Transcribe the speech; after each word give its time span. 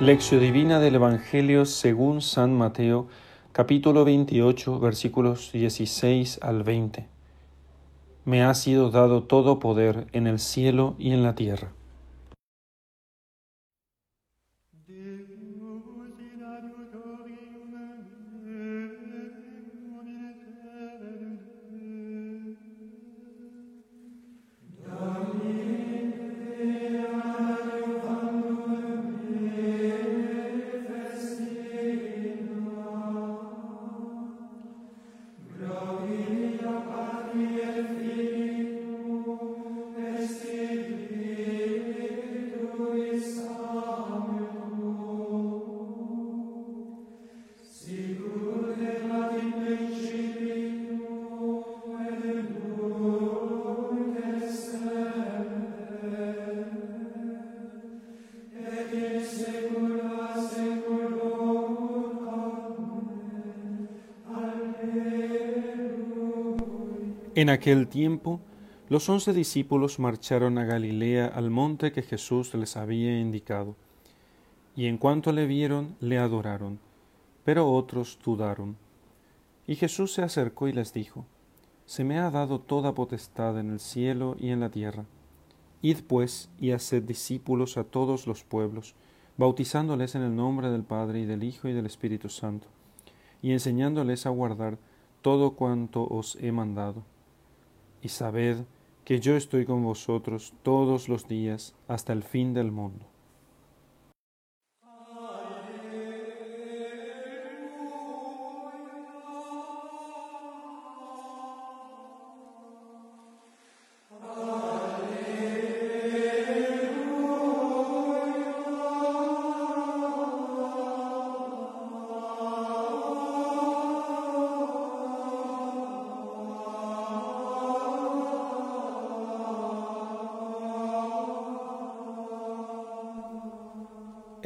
Lección 0.00 0.40
Divina 0.40 0.78
del 0.78 0.94
Evangelio 0.94 1.64
según 1.64 2.22
San 2.22 2.56
Mateo, 2.56 3.08
capítulo 3.50 4.04
28, 4.04 4.78
versículos 4.78 5.50
16 5.50 6.38
al 6.40 6.62
20. 6.62 7.08
Me 8.24 8.44
ha 8.44 8.54
sido 8.54 8.92
dado 8.92 9.24
todo 9.24 9.58
poder 9.58 10.06
en 10.12 10.28
el 10.28 10.38
cielo 10.38 10.94
y 11.00 11.10
en 11.10 11.24
la 11.24 11.34
tierra. 11.34 11.72
Glory 35.58 36.37
En 67.38 67.50
aquel 67.50 67.86
tiempo, 67.86 68.40
los 68.88 69.08
once 69.08 69.32
discípulos 69.32 70.00
marcharon 70.00 70.58
a 70.58 70.64
Galilea 70.64 71.28
al 71.28 71.50
monte 71.50 71.92
que 71.92 72.02
Jesús 72.02 72.52
les 72.54 72.76
había 72.76 73.16
indicado, 73.16 73.76
y 74.74 74.86
en 74.86 74.98
cuanto 74.98 75.30
le 75.30 75.46
vieron, 75.46 75.94
le 76.00 76.18
adoraron, 76.18 76.80
pero 77.44 77.70
otros 77.70 78.18
dudaron. 78.24 78.76
Y 79.68 79.76
Jesús 79.76 80.12
se 80.14 80.22
acercó 80.22 80.66
y 80.66 80.72
les 80.72 80.92
dijo, 80.92 81.26
Se 81.86 82.02
me 82.02 82.18
ha 82.18 82.28
dado 82.32 82.58
toda 82.58 82.96
potestad 82.96 83.56
en 83.60 83.70
el 83.70 83.78
cielo 83.78 84.34
y 84.40 84.48
en 84.48 84.58
la 84.58 84.70
tierra. 84.70 85.04
Id 85.80 85.98
pues 86.08 86.50
y 86.58 86.72
haced 86.72 87.04
discípulos 87.04 87.76
a 87.76 87.84
todos 87.84 88.26
los 88.26 88.42
pueblos, 88.42 88.96
bautizándoles 89.36 90.16
en 90.16 90.22
el 90.22 90.34
nombre 90.34 90.70
del 90.70 90.82
Padre 90.82 91.20
y 91.20 91.24
del 91.24 91.44
Hijo 91.44 91.68
y 91.68 91.72
del 91.72 91.86
Espíritu 91.86 92.30
Santo, 92.30 92.66
y 93.42 93.52
enseñándoles 93.52 94.26
a 94.26 94.30
guardar 94.30 94.76
todo 95.22 95.52
cuanto 95.52 96.04
os 96.04 96.34
he 96.40 96.50
mandado 96.50 97.04
y 98.02 98.08
sabed 98.08 98.64
que 99.04 99.20
yo 99.20 99.36
estoy 99.36 99.64
con 99.64 99.82
vosotros 99.82 100.52
todos 100.62 101.08
los 101.08 101.26
días 101.28 101.74
hasta 101.86 102.12
el 102.12 102.22
fin 102.22 102.54
del 102.54 102.70
mundo. 102.70 103.06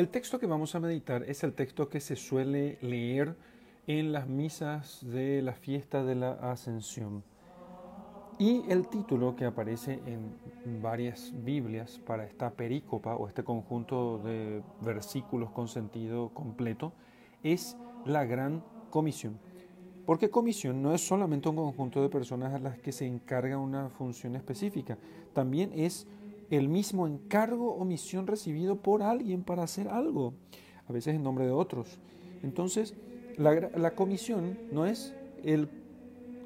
El 0.03 0.09
texto 0.09 0.41
que 0.41 0.49
vamos 0.49 0.75
a 0.75 0.81
meditar 0.81 1.23
es 1.31 1.45
el 1.45 1.53
texto 1.53 1.89
que 1.89 2.01
se 2.01 2.17
suele 2.17 2.77
leer 2.81 3.37
en 3.87 4.11
las 4.11 4.27
misas 4.27 4.99
de 5.07 5.43
la 5.43 5.53
fiesta 5.53 6.03
de 6.03 6.17
la 6.17 6.33
Ascensión. 6.33 7.23
Y 8.37 8.65
el 8.69 8.89
título 8.89 9.37
que 9.37 9.45
aparece 9.45 10.03
en 10.05 10.83
varias 10.83 11.33
Biblias 11.45 12.01
para 12.05 12.25
esta 12.25 12.51
perícopa 12.51 13.15
o 13.15 13.29
este 13.29 13.45
conjunto 13.45 14.19
de 14.19 14.65
versículos 14.81 15.53
con 15.53 15.69
sentido 15.69 16.31
completo 16.31 16.93
es 17.45 17.77
la 18.05 18.25
Gran 18.25 18.65
Comisión. 18.91 19.39
Porque 20.05 20.31
comisión 20.31 20.83
no 20.83 20.95
es 20.95 21.07
solamente 21.07 21.49
un 21.49 21.55
conjunto 21.55 22.03
de 22.03 22.09
personas 22.09 22.53
a 22.53 22.59
las 22.59 22.77
que 22.77 22.91
se 22.91 23.07
encarga 23.07 23.57
una 23.57 23.89
función 23.89 24.35
específica, 24.35 24.99
también 25.33 25.71
es 25.73 26.09
el 26.53 26.69
mismo 26.69 27.07
encargo 27.07 27.75
o 27.75 27.85
misión 27.87 28.27
recibido 28.27 28.77
por 28.77 29.03
alguien 29.03 29.43
para 29.43 29.63
hacer 29.63 29.89
algo, 29.89 30.35
a 30.87 30.93
veces 30.93 31.15
en 31.15 31.23
nombre 31.23 31.47
de 31.47 31.51
otros. 31.51 31.99
Entonces, 32.43 32.95
la, 33.39 33.93
comisión 33.93 34.59
no 34.71 34.85
es 34.85 35.15
el, 35.45 35.71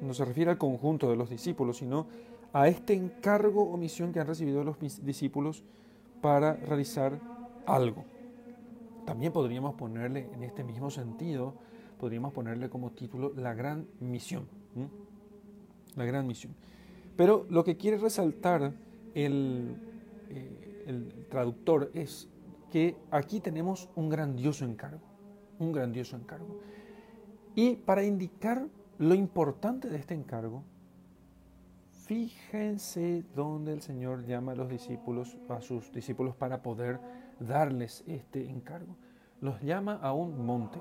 no 0.01 0.13
se 0.13 0.23
refiere 0.23 0.49
al 0.49 0.57
conjunto 0.57 1.09
de 1.09 1.17
los 1.17 1.29
discípulos, 1.29 1.79
sino 1.79 2.07
a 2.53 2.69
este 2.69 2.93
encargo 2.93 3.63
o 3.63 3.75
misión 3.75 4.13
que 4.13 4.21
han 4.21 4.27
recibido 4.27 4.63
los 4.63 4.77
discípulos 4.79 5.63
para 6.21 6.53
realizar 6.53 7.19
algo. 7.65 8.05
También 9.05 9.33
podríamos 9.33 9.75
ponerle 9.75 10.29
en 10.33 10.41
este 10.43 10.63
mismo 10.63 10.89
sentido, 10.89 11.53
podríamos 11.99 12.31
ponerle 12.31 12.69
como 12.69 12.91
título 12.91 13.33
la 13.35 13.53
gran 13.53 13.87
misión. 13.99 14.47
La 15.97 16.05
gran 16.05 16.25
misión. 16.27 16.55
Pero 17.17 17.45
lo 17.49 17.65
que 17.65 17.75
quiere 17.75 17.97
resaltar 17.97 18.71
el, 19.15 19.75
eh, 20.29 20.83
el 20.87 21.27
traductor 21.29 21.91
es 21.93 22.29
que 22.71 22.95
aquí 23.11 23.39
tenemos 23.39 23.89
un 23.95 24.09
grandioso 24.09 24.65
encargo, 24.65 25.01
un 25.59 25.71
grandioso 25.71 26.15
encargo. 26.15 26.59
Y 27.55 27.75
para 27.75 28.03
indicar 28.03 28.67
lo 28.97 29.13
importante 29.15 29.89
de 29.89 29.97
este 29.97 30.13
encargo, 30.13 30.63
fíjense 32.05 33.23
dónde 33.35 33.73
el 33.73 33.81
Señor 33.81 34.25
llama 34.25 34.53
a 34.53 34.55
los 34.55 34.69
discípulos, 34.69 35.37
a 35.49 35.61
sus 35.61 35.91
discípulos 35.91 36.35
para 36.35 36.61
poder 36.61 36.99
darles 37.39 38.03
este 38.07 38.49
encargo. 38.49 38.95
Los 39.41 39.61
llama 39.61 39.99
a 40.01 40.13
un 40.13 40.45
monte. 40.45 40.79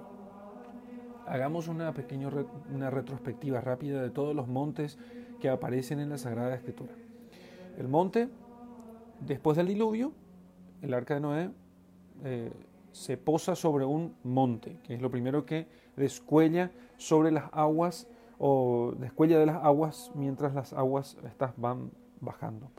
Hagamos 1.27 1.69
una 1.69 1.93
pequeña 1.93 2.31
una 2.73 2.91
retrospectiva 2.91 3.61
rápida 3.61 4.01
de 4.03 4.11
todos 4.11 4.35
los 4.35 4.47
montes 4.47 4.99
que 5.41 5.49
aparecen 5.49 5.99
en 5.99 6.11
la 6.11 6.19
Sagrada 6.19 6.55
Escritura. 6.55 6.93
El 7.77 7.89
monte 7.89 8.29
Después 9.21 9.57
del 9.57 9.69
diluvio, 9.69 10.13
el 10.83 10.95
arca 10.95 11.15
de 11.15 11.21
Noé 11.21 11.51
eh, 12.25 12.51
se 12.93 13.17
posa 13.17 13.55
sobre 13.55 13.85
un 13.85 14.15
monte, 14.25 14.79
que 14.83 14.95
es 14.95 15.01
lo 15.01 15.11
primero 15.11 15.45
que 15.45 15.67
descuella 15.97 16.71
sobre 16.97 17.31
las 17.31 17.45
aguas 17.53 18.09
o 18.39 18.95
descuella 18.99 19.39
de 19.39 19.47
las 19.47 19.63
aguas 19.65 20.11
mientras 20.15 20.55
las 20.55 20.73
aguas 20.73 21.17
estas 21.27 21.53
van 21.57 21.91
bajando. 22.21 22.71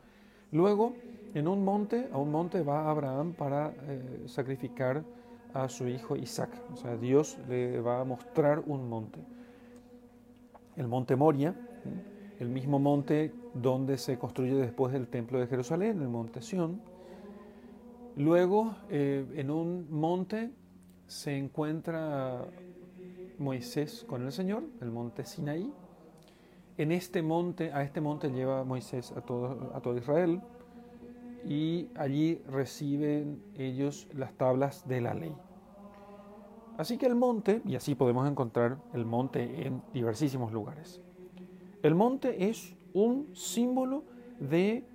Luego, 0.51 0.93
en 1.33 1.47
un 1.47 1.63
monte, 1.63 2.07
a 2.11 2.17
un 2.17 2.31
monte 2.31 2.61
va 2.61 2.89
Abraham 2.89 3.33
para 3.33 3.73
eh, 3.87 4.23
sacrificar 4.27 5.03
a 5.53 5.67
su 5.67 5.87
hijo 5.87 6.15
Isaac. 6.15 6.51
O 6.73 6.77
sea, 6.77 6.95
Dios 6.95 7.37
le 7.49 7.81
va 7.81 8.01
a 8.01 8.03
mostrar 8.03 8.63
un 8.65 8.87
monte. 8.87 9.19
El 10.75 10.87
monte 10.87 11.15
Moria 11.15 11.55
el 12.39 12.49
mismo 12.49 12.79
monte 12.79 13.33
donde 13.61 13.97
se 13.97 14.17
construye 14.17 14.55
después 14.55 14.93
el 14.93 15.07
templo 15.07 15.39
de 15.39 15.47
Jerusalén, 15.47 16.01
el 16.01 16.09
monte 16.09 16.41
Sión. 16.41 16.81
Luego, 18.15 18.75
eh, 18.89 19.25
en 19.35 19.51
un 19.51 19.87
monte 19.91 20.51
se 21.05 21.37
encuentra 21.37 22.45
Moisés 23.37 24.05
con 24.07 24.23
el 24.23 24.31
Señor, 24.31 24.63
el 24.81 24.91
monte 24.91 25.23
Sinaí. 25.23 25.71
En 26.77 26.91
este 26.91 27.21
monte, 27.21 27.71
a 27.73 27.83
este 27.83 28.01
monte 28.01 28.29
lleva 28.31 28.63
Moisés 28.63 29.11
a 29.11 29.21
todo, 29.21 29.71
a 29.73 29.81
todo 29.81 29.97
Israel 29.97 30.41
y 31.45 31.89
allí 31.95 32.41
reciben 32.49 33.41
ellos 33.57 34.07
las 34.13 34.33
tablas 34.33 34.87
de 34.87 35.01
la 35.01 35.13
ley. 35.13 35.33
Así 36.77 36.97
que 36.97 37.07
el 37.07 37.15
monte, 37.15 37.61
y 37.65 37.75
así 37.75 37.95
podemos 37.95 38.29
encontrar 38.29 38.77
el 38.93 39.05
monte 39.05 39.65
en 39.65 39.81
diversísimos 39.93 40.51
lugares. 40.51 41.01
El 41.81 41.95
monte 41.95 42.49
es 42.49 42.76
un 42.93 43.35
símbolo 43.35 44.03
de, 44.39 44.85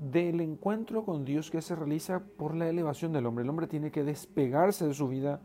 del 0.00 0.40
encuentro 0.40 1.04
con 1.04 1.24
Dios 1.24 1.50
que 1.50 1.62
se 1.62 1.76
realiza 1.76 2.20
por 2.20 2.54
la 2.54 2.68
elevación 2.68 3.12
del 3.12 3.26
hombre. 3.26 3.44
El 3.44 3.50
hombre 3.50 3.66
tiene 3.66 3.90
que 3.90 4.04
despegarse 4.04 4.86
de 4.86 4.94
su 4.94 5.08
vida 5.08 5.40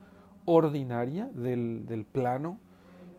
ordinaria, 0.46 1.30
del, 1.34 1.86
del 1.86 2.06
plano, 2.06 2.60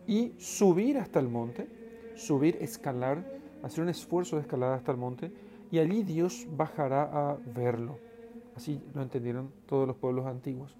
y 0.07 0.33
subir 0.37 0.97
hasta 0.97 1.19
el 1.19 1.29
monte, 1.29 1.67
subir, 2.15 2.57
escalar, 2.61 3.25
hacer 3.63 3.83
un 3.83 3.89
esfuerzo 3.89 4.35
de 4.35 4.43
escalada 4.43 4.75
hasta 4.75 4.91
el 4.91 4.97
monte, 4.97 5.31
y 5.71 5.79
allí 5.79 6.03
Dios 6.03 6.47
bajará 6.55 7.03
a 7.03 7.37
verlo. 7.55 7.97
Así 8.55 8.81
lo 8.93 9.01
entendieron 9.01 9.51
todos 9.65 9.87
los 9.87 9.97
pueblos 9.97 10.25
antiguos. 10.27 10.77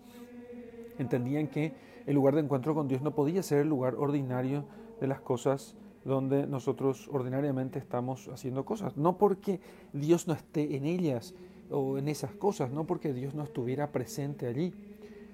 Entendían 0.98 1.48
que 1.48 1.74
el 2.06 2.16
lugar 2.16 2.36
de 2.36 2.42
encuentro 2.42 2.74
con 2.74 2.88
Dios 2.88 3.02
no 3.02 3.16
podía 3.16 3.44
ser 3.44 3.60
el 3.60 3.68
lugar 3.68 3.96
ordinario 3.96 4.66
de 5.02 5.08
las 5.08 5.20
cosas 5.20 5.76
donde 6.06 6.46
nosotros 6.46 7.10
ordinariamente 7.12 7.80
estamos 7.80 8.30
haciendo 8.30 8.64
cosas. 8.64 8.96
No 8.96 9.18
porque 9.18 9.60
Dios 9.92 10.28
no 10.28 10.34
esté 10.34 10.78
en 10.78 10.86
ellas 10.86 11.34
o 11.70 11.98
en 11.98 12.08
esas 12.08 12.32
cosas, 12.36 12.72
no 12.72 12.86
porque 12.86 13.12
Dios 13.12 13.34
no 13.34 13.44
estuviera 13.44 13.92
presente 13.92 14.46
allí, 14.46 14.72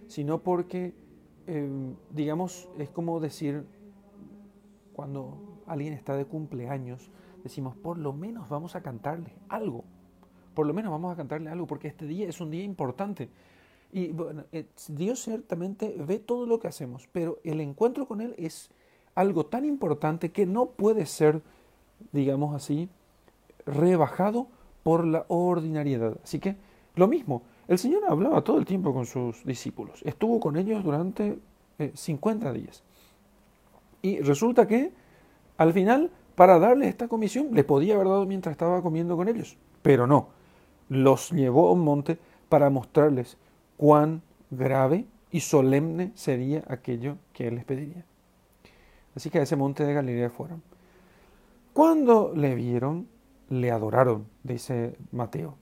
sino 0.07 0.39
porque, 0.39 0.95
em, 1.45 1.95
digamos, 2.09 2.69
es 2.79 2.89
como 2.89 3.19
decir, 3.19 3.65
cuando 4.93 5.37
alguien 5.67 5.93
está 5.93 6.15
de 6.15 6.25
cumpleaños, 6.25 7.11
decimos, 7.43 7.75
por 7.75 7.97
lo 7.97 8.13
menos 8.13 8.47
vamos 8.47 8.75
a 8.75 8.81
cantarle 8.81 9.35
algo, 9.49 9.83
por 10.53 10.65
lo 10.65 10.73
menos 10.73 10.91
vamos 10.91 11.11
a 11.11 11.17
cantarle 11.17 11.49
algo, 11.49 11.67
porque 11.67 11.89
este 11.89 12.07
día 12.07 12.29
es 12.29 12.39
un 12.39 12.49
día 12.49 12.63
importante. 12.63 13.29
Y 13.91 14.13
bueno, 14.13 14.45
eh, 14.53 14.67
Dios 14.87 15.21
ciertamente 15.21 15.97
ve 15.99 16.19
todo 16.19 16.45
lo 16.45 16.59
que 16.59 16.69
hacemos, 16.69 17.09
pero 17.11 17.39
el 17.43 17.59
encuentro 17.59 18.07
con 18.07 18.21
Él 18.21 18.35
es 18.37 18.71
algo 19.15 19.45
tan 19.45 19.65
importante 19.65 20.31
que 20.31 20.45
no 20.45 20.67
puede 20.67 21.05
ser, 21.05 21.41
digamos 22.11 22.55
así, 22.55 22.89
rebajado 23.65 24.47
por 24.83 25.05
la 25.05 25.25
ordinariedad. 25.27 26.17
Así 26.23 26.39
que 26.39 26.55
lo 26.95 27.07
mismo, 27.07 27.43
el 27.67 27.77
Señor 27.77 28.03
hablaba 28.07 28.43
todo 28.43 28.57
el 28.57 28.65
tiempo 28.65 28.93
con 28.93 29.05
sus 29.05 29.45
discípulos, 29.45 30.01
estuvo 30.03 30.39
con 30.39 30.57
ellos 30.57 30.83
durante 30.83 31.39
50 31.93 32.49
eh, 32.49 32.53
días. 32.53 32.83
Y 34.01 34.19
resulta 34.19 34.67
que 34.67 34.91
al 35.57 35.73
final, 35.73 36.09
para 36.35 36.59
darles 36.59 36.89
esta 36.89 37.07
comisión, 37.07 37.49
le 37.53 37.63
podía 37.63 37.95
haber 37.95 38.07
dado 38.07 38.25
mientras 38.25 38.51
estaba 38.51 38.81
comiendo 38.81 39.15
con 39.15 39.27
ellos, 39.27 39.57
pero 39.81 40.07
no, 40.07 40.29
los 40.89 41.31
llevó 41.31 41.69
a 41.69 41.73
un 41.73 41.81
monte 41.81 42.17
para 42.49 42.69
mostrarles 42.69 43.37
cuán 43.77 44.21
grave 44.49 45.05
y 45.31 45.39
solemne 45.41 46.11
sería 46.15 46.63
aquello 46.67 47.17
que 47.31 47.47
Él 47.47 47.55
les 47.55 47.65
pediría. 47.65 48.05
Así 49.15 49.29
que 49.29 49.39
a 49.39 49.43
ese 49.43 49.55
monte 49.55 49.83
de 49.83 49.93
Galilea 49.93 50.29
fueron. 50.29 50.61
Cuando 51.73 52.33
le 52.35 52.55
vieron, 52.55 53.07
le 53.49 53.71
adoraron, 53.71 54.27
dice 54.43 54.97
Mateo. 55.11 55.57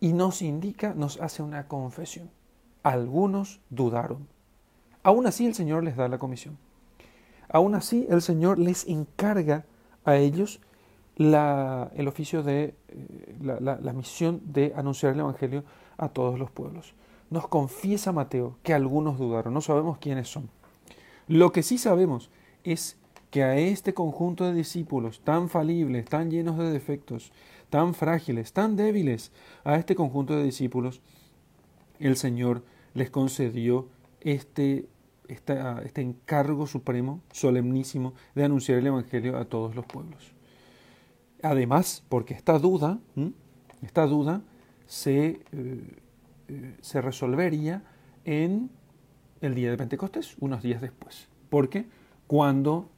Y 0.00 0.12
nos 0.12 0.42
indica, 0.42 0.94
nos 0.94 1.20
hace 1.20 1.42
una 1.42 1.68
confesión. 1.68 2.30
Algunos 2.82 3.60
dudaron. 3.70 4.28
Aún 5.02 5.26
así 5.26 5.46
el 5.46 5.54
Señor 5.54 5.84
les 5.84 5.96
da 5.96 6.08
la 6.08 6.18
comisión. 6.18 6.58
Aún 7.48 7.74
así 7.74 8.06
el 8.08 8.22
Señor 8.22 8.58
les 8.58 8.86
encarga 8.86 9.64
a 10.04 10.16
ellos 10.16 10.60
la, 11.16 11.90
el 11.94 12.08
oficio 12.08 12.42
de 12.42 12.74
eh, 12.88 13.36
la, 13.40 13.60
la 13.60 13.92
misión 13.92 14.40
de 14.44 14.72
anunciar 14.76 15.12
el 15.12 15.20
Evangelio 15.20 15.64
a 15.98 16.08
todos 16.08 16.38
los 16.38 16.50
pueblos. 16.50 16.94
Nos 17.30 17.48
confiesa 17.48 18.12
Mateo 18.12 18.56
que 18.62 18.74
algunos 18.74 19.18
dudaron, 19.18 19.54
no 19.54 19.60
sabemos 19.60 19.98
quiénes 19.98 20.28
son. 20.28 20.50
Lo 21.28 21.52
que 21.52 21.62
sí 21.62 21.78
sabemos 21.78 22.30
es 22.64 22.96
que 23.30 23.42
a 23.42 23.56
este 23.56 23.94
conjunto 23.94 24.44
de 24.44 24.52
discípulos 24.52 25.20
tan 25.24 25.48
falibles, 25.48 26.04
tan 26.04 26.30
llenos 26.30 26.58
de 26.58 26.70
defectos, 26.70 27.32
tan 27.70 27.94
frágiles, 27.94 28.52
tan 28.52 28.76
débiles, 28.76 29.32
a 29.64 29.76
este 29.76 29.94
conjunto 29.94 30.36
de 30.36 30.44
discípulos, 30.44 31.00
el 31.98 32.16
Señor 32.16 32.62
les 32.92 33.10
concedió 33.10 33.88
este, 34.20 34.86
este 35.28 36.02
encargo 36.02 36.66
supremo, 36.66 37.22
solemnísimo, 37.32 38.12
de 38.34 38.44
anunciar 38.44 38.78
el 38.78 38.86
Evangelio 38.86 39.38
a 39.38 39.46
todos 39.46 39.74
los 39.74 39.86
pueblos. 39.86 40.32
Además, 41.42 42.04
porque 42.08 42.34
esta 42.34 42.58
duda, 42.58 43.00
esta 43.80 44.06
duda 44.06 44.42
se, 44.86 45.40
eh, 45.52 45.96
eh, 46.48 46.76
se 46.80 47.00
resolvería 47.00 47.82
en 48.24 48.70
el 49.40 49.54
día 49.54 49.70
de 49.70 49.76
Pentecostés, 49.78 50.36
unos 50.38 50.62
días 50.62 50.82
después. 50.82 51.28
¿Por 51.48 51.68
qué? 51.68 51.86
Cuando 52.32 52.88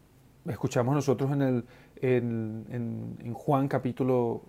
escuchamos 0.48 0.94
nosotros 0.94 1.32
en, 1.32 1.42
el, 1.42 1.64
en, 2.00 3.34
Juan 3.34 3.66
capítulo 3.66 4.42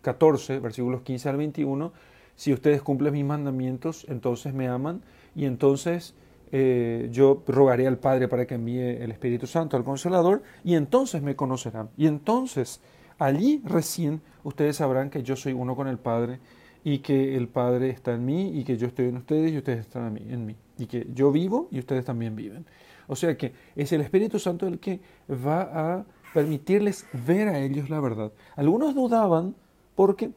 14, 0.00 0.54
eh, 0.54 0.60
versículos 0.60 1.02
15 1.02 1.28
al 1.28 1.36
21, 1.36 1.92
si 2.36 2.54
ustedes 2.54 2.80
cumplen 2.80 3.12
mis 3.12 3.26
mandamientos, 3.26 4.06
entonces 4.08 4.54
me 4.54 4.68
aman 4.68 5.02
y 5.34 5.44
entonces 5.44 6.14
eh, 6.52 7.10
yo 7.12 7.42
rogaré 7.46 7.86
al 7.86 7.98
Padre 7.98 8.28
para 8.28 8.46
que 8.46 8.54
envíe 8.54 8.96
el 9.02 9.10
Espíritu 9.10 9.46
Santo, 9.46 9.76
al 9.76 9.84
Consolador, 9.84 10.42
y 10.64 10.74
entonces 10.74 11.20
me 11.20 11.36
conocerán. 11.36 11.90
Y 11.98 12.06
entonces 12.06 12.80
allí 13.18 13.60
recién 13.66 14.22
ustedes 14.42 14.76
sabrán 14.76 15.10
que 15.10 15.22
yo 15.22 15.36
soy 15.36 15.52
uno 15.52 15.76
con 15.76 15.86
el 15.86 15.98
Padre 15.98 16.40
y 16.82 17.00
que 17.00 17.36
el 17.36 17.48
Padre 17.48 17.90
está 17.90 18.14
en 18.14 18.24
mí 18.24 18.58
y 18.58 18.64
que 18.64 18.78
yo 18.78 18.86
estoy 18.86 19.08
en 19.08 19.18
ustedes 19.18 19.52
y 19.52 19.58
ustedes 19.58 19.80
están 19.80 20.16
en 20.16 20.46
mí. 20.46 20.56
Y 20.78 20.86
que 20.86 21.06
yo 21.12 21.30
vivo 21.30 21.68
y 21.70 21.78
ustedes 21.78 22.06
también 22.06 22.34
viven. 22.36 22.64
O 23.08 23.16
sea 23.16 23.36
que 23.36 23.52
es 23.74 23.92
el 23.92 24.00
Espíritu 24.00 24.38
Santo 24.38 24.66
el 24.66 24.78
que 24.78 25.00
va 25.30 25.62
a 25.62 26.04
permitirles 26.34 27.06
ver 27.12 27.48
a 27.48 27.60
ellos 27.60 27.88
la 27.88 28.00
verdad. 28.00 28.32
Algunos 28.56 28.94
dudaban 28.94 29.54
porque 29.94 30.30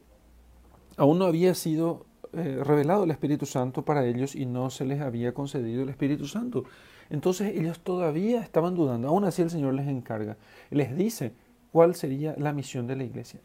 aún 0.96 1.18
no 1.18 1.26
había 1.26 1.54
sido 1.54 2.06
eh, 2.32 2.62
revelado 2.64 3.04
el 3.04 3.10
Espíritu 3.10 3.44
Santo 3.44 3.84
para 3.84 4.06
ellos 4.06 4.34
y 4.34 4.46
no 4.46 4.70
se 4.70 4.84
les 4.84 5.00
había 5.00 5.34
concedido 5.34 5.82
el 5.82 5.88
Espíritu 5.88 6.26
Santo. 6.26 6.64
Entonces 7.10 7.56
ellos 7.56 7.80
todavía 7.80 8.40
estaban 8.40 8.74
dudando. 8.74 9.08
Aún 9.08 9.24
así 9.24 9.42
el 9.42 9.50
Señor 9.50 9.74
les 9.74 9.88
encarga. 9.88 10.36
Les 10.70 10.96
dice 10.96 11.32
cuál 11.72 11.94
sería 11.94 12.34
la 12.38 12.52
misión 12.52 12.86
de 12.86 12.96
la 12.96 13.04
iglesia. 13.04 13.40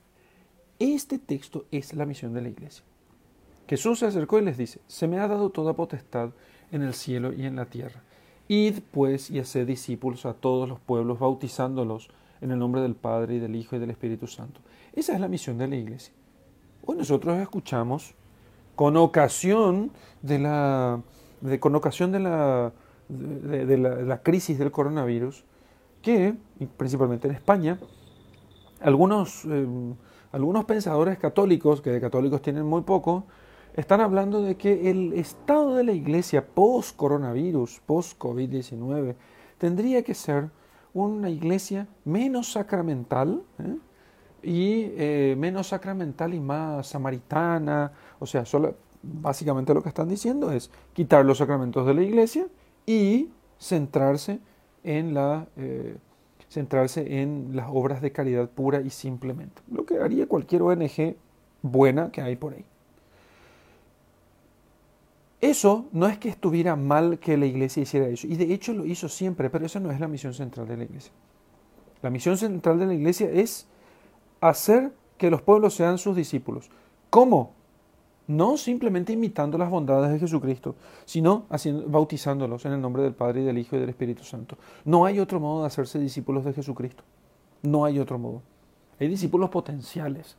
Este 0.78 1.18
texto 1.18 1.66
es 1.72 1.94
la 1.94 2.06
misión 2.06 2.34
de 2.34 2.42
la 2.42 2.50
iglesia. 2.50 2.84
Jesús 3.68 4.00
se 4.00 4.06
acercó 4.06 4.38
y 4.38 4.44
les 4.44 4.58
dice, 4.58 4.80
se 4.88 5.08
me 5.08 5.20
ha 5.20 5.28
dado 5.28 5.50
toda 5.50 5.74
potestad 5.74 6.30
en 6.72 6.84
el 6.84 6.94
cielo 6.94 7.34
y 7.34 7.46
en 7.46 7.56
la 7.56 7.66
tierra. 7.66 8.04
Id 8.48 8.80
pues 8.92 9.32
y 9.32 9.40
haced 9.40 9.66
discípulos 9.66 10.26
a 10.26 10.34
todos 10.34 10.70
los 10.70 10.80
pueblos, 10.80 11.20
bautizándolos 11.20 12.10
en 12.42 12.52
el 12.52 12.60
nombre 12.60 12.82
del 12.82 12.96
Padre 12.96 13.36
y 13.36 13.40
del 13.40 13.56
Hijo 13.56 13.76
y 13.76 13.80
del 13.80 13.90
Espíritu 13.90 14.28
Santo. 14.28 14.62
Esa 14.94 15.14
es 15.14 15.20
la 15.20 15.28
misión 15.28 15.58
de 15.58 15.68
la 15.68 15.76
iglesia. 15.76 16.14
Hoy 16.86 16.98
nosotros 16.98 17.38
escuchamos 17.40 18.14
con 18.76 18.98
ocasión 18.98 19.92
de 20.22 20.40
la, 20.40 21.02
con 21.60 21.76
ocasión 21.76 22.12
de 22.12 22.20
la, 22.20 22.74
de, 23.08 23.78
la, 23.78 24.22
crisis 24.22 24.60
del 24.60 24.72
coronavirus, 24.72 25.44
que, 26.02 26.36
principalmente 26.78 27.28
en 27.28 27.34
España, 27.34 27.80
algunos, 28.82 29.46
eh, 29.46 29.68
algunos 30.32 30.66
pensadores 30.66 31.18
católicos, 31.18 31.82
que 31.82 31.90
de 31.90 32.02
católicos 32.02 32.42
tienen 32.42 32.66
muy 32.66 32.82
poco, 32.82 33.26
están 33.76 34.00
hablando 34.00 34.42
de 34.42 34.56
que 34.56 34.90
el 34.90 35.14
estado 35.14 35.76
de 35.76 35.84
la 35.84 35.92
iglesia 35.92 36.46
post-coronavirus, 36.46 37.82
post-COVID-19, 37.86 39.16
tendría 39.58 40.02
que 40.04 40.14
ser 40.14 40.50
una 40.94 41.30
iglesia 41.30 41.88
menos 42.06 42.54
sacramental 42.54 43.44
¿eh? 43.60 43.76
y 44.44 44.92
eh, 44.96 45.36
menos 45.38 45.68
sacramental 45.68 46.34
y 46.34 46.40
más 46.40 46.88
samaritana. 46.88 47.92
O 48.20 48.26
sea, 48.26 48.46
básicamente 49.04 49.74
lo 49.74 49.84
que 49.84 49.90
están 49.90 50.08
diciendo 50.08 50.52
es 50.52 50.72
quitar 50.94 51.26
los 51.26 51.40
sacramentos 51.40 51.86
de 51.86 51.94
la 51.94 52.02
iglesia 52.02 52.48
y 52.86 53.30
centrarse 53.60 54.40
en, 54.86 55.16
eh, 55.58 55.98
centrarse 56.48 57.22
en 57.22 57.50
las 57.54 57.68
obras 57.70 58.02
de 58.02 58.14
caridad 58.14 58.50
pura 58.50 58.80
y 58.80 58.90
simplemente. 58.90 59.62
Lo 59.70 59.86
que 59.86 60.00
haría 60.00 60.28
cualquier 60.28 60.62
ONG 60.62 61.18
buena 61.62 62.10
que 62.10 62.22
hay 62.22 62.38
por 62.38 62.54
ahí. 62.54 62.64
Eso 65.42 65.86
no 65.92 66.08
es 66.08 66.18
que 66.18 66.30
estuviera 66.30 66.76
mal 66.76 67.20
que 67.20 67.38
la 67.38 67.46
iglesia 67.46 67.84
hiciera 67.84 68.08
eso, 68.08 68.28
y 68.28 68.36
de 68.36 68.54
hecho 68.54 68.74
lo 68.74 68.86
hizo 68.86 69.10
siempre, 69.10 69.50
pero 69.50 69.66
esa 69.66 69.80
no 69.80 69.92
es 69.92 70.00
la 70.00 70.08
misión 70.08 70.34
central 70.34 70.68
de 70.68 70.78
la 70.78 70.84
iglesia. 70.86 71.12
La 72.02 72.10
misión 72.10 72.38
central 72.38 72.80
de 72.80 72.86
la 72.86 72.94
iglesia 72.94 73.30
es 73.30 73.68
hacer 74.42 74.94
que 75.18 75.30
los 75.30 75.42
pueblos 75.42 75.74
sean 75.74 75.98
sus 75.98 76.16
discípulos. 76.16 76.70
¿Cómo? 77.10 77.54
No 78.28 78.58
simplemente 78.58 79.14
imitando 79.14 79.58
las 79.58 79.70
bondades 79.70 80.12
de 80.12 80.20
Jesucristo, 80.20 80.76
sino 81.06 81.46
haciendo, 81.50 81.88
bautizándolos 81.88 82.66
en 82.66 82.74
el 82.74 82.82
nombre 82.82 83.04
del 83.04 83.14
Padre 83.14 83.42
y 83.42 83.46
del 83.46 83.58
Hijo 83.58 83.76
y 83.76 83.80
del 83.80 83.90
Espíritu 83.90 84.24
Santo. 84.24 84.58
No 84.84 85.06
hay 85.06 85.20
otro 85.20 85.40
modo 85.40 85.62
de 85.62 85.68
hacerse 85.68 86.00
discípulos 86.00 86.44
de 86.44 86.54
Jesucristo. 86.54 87.04
No 87.62 87.86
hay 87.86 88.00
otro 88.00 88.18
modo. 88.18 88.42
Hay 89.00 89.08
discípulos 89.08 89.50
potenciales, 89.50 90.38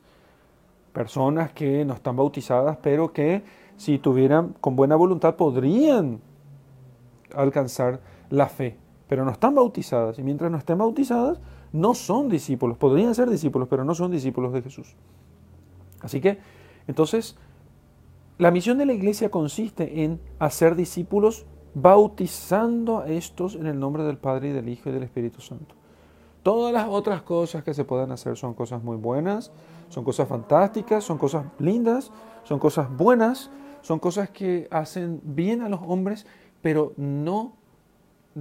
personas 0.92 1.52
que 1.52 1.84
no 1.84 1.94
están 1.94 2.16
bautizadas, 2.16 2.78
pero 2.82 3.12
que 3.12 3.42
si 3.76 3.98
tuvieran 3.98 4.54
con 4.60 4.76
buena 4.76 4.96
voluntad, 4.96 5.36
podrían 5.36 6.20
alcanzar 7.34 8.00
la 8.30 8.48
fe, 8.48 8.76
pero 9.08 9.24
no 9.24 9.30
están 9.30 9.54
bautizadas. 9.54 10.18
Y 10.18 10.22
mientras 10.22 10.50
no 10.50 10.58
estén 10.58 10.78
bautizadas, 10.78 11.40
no 11.72 11.94
son 11.94 12.28
discípulos. 12.28 12.78
Podrían 12.78 13.14
ser 13.14 13.28
discípulos, 13.28 13.68
pero 13.68 13.84
no 13.84 13.94
son 13.94 14.10
discípulos 14.10 14.52
de 14.52 14.62
Jesús. 14.62 14.94
Así 16.00 16.20
que, 16.20 16.38
entonces, 16.86 17.36
la 18.38 18.50
misión 18.50 18.78
de 18.78 18.86
la 18.86 18.92
iglesia 18.92 19.30
consiste 19.30 20.04
en 20.04 20.20
hacer 20.38 20.76
discípulos 20.76 21.46
bautizando 21.74 23.00
a 23.00 23.08
estos 23.08 23.54
en 23.54 23.66
el 23.66 23.78
nombre 23.78 24.02
del 24.04 24.16
Padre 24.16 24.48
y 24.48 24.52
del 24.52 24.68
Hijo 24.68 24.88
y 24.88 24.92
del 24.92 25.02
Espíritu 25.02 25.40
Santo. 25.40 25.74
Todas 26.42 26.72
las 26.72 26.86
otras 26.88 27.22
cosas 27.22 27.64
que 27.64 27.74
se 27.74 27.84
puedan 27.84 28.12
hacer 28.12 28.36
son 28.36 28.54
cosas 28.54 28.82
muy 28.82 28.96
buenas, 28.96 29.50
son 29.88 30.04
cosas 30.04 30.28
fantásticas, 30.28 31.02
son 31.02 31.18
cosas 31.18 31.44
lindas, 31.58 32.12
son 32.44 32.58
cosas 32.58 32.88
buenas, 32.96 33.50
son 33.86 34.00
cosas 34.00 34.30
que 34.30 34.66
hacen 34.72 35.20
bien 35.22 35.62
a 35.62 35.68
los 35.68 35.78
hombres, 35.80 36.26
pero 36.60 36.92
no 36.96 37.52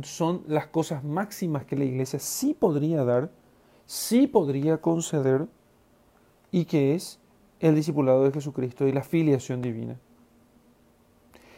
son 0.02 0.42
las 0.48 0.66
cosas 0.66 1.04
máximas 1.04 1.66
que 1.66 1.76
la 1.76 1.86
iglesia 1.86 2.18
sí 2.18 2.56
podría 2.60 3.04
dar, 3.04 3.30
sí 3.86 4.26
podría 4.26 4.82
conceder, 4.82 5.46
y 6.52 6.66
que 6.66 6.96
es 6.96 7.20
el 7.60 7.76
discipulado 7.76 8.24
de 8.24 8.32
Jesucristo 8.32 8.88
y 8.88 8.92
la 8.92 9.04
filiación 9.04 9.62
divina. 9.62 10.00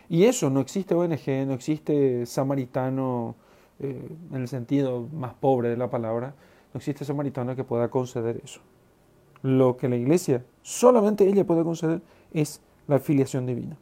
Y 0.09 0.25
eso, 0.25 0.49
no 0.49 0.59
existe 0.59 0.93
ONG, 0.93 1.47
no 1.47 1.53
existe 1.53 2.25
samaritano 2.25 3.35
eh, 3.79 4.05
en 4.33 4.41
el 4.41 4.49
sentido 4.49 5.07
más 5.13 5.33
pobre 5.33 5.69
de 5.69 5.77
la 5.77 5.89
palabra, 5.89 6.35
no 6.73 6.79
existe 6.79 7.05
samaritano 7.05 7.55
que 7.55 7.63
pueda 7.63 7.89
conceder 7.89 8.41
eso. 8.43 8.59
Lo 9.43 9.77
que 9.77 9.87
la 9.87 9.95
iglesia, 9.95 10.43
solamente 10.61 11.25
ella 11.25 11.47
puede 11.47 11.63
conceder, 11.63 12.01
es 12.33 12.59
la 12.87 12.99
filiación 12.99 13.45
divina. 13.45 13.77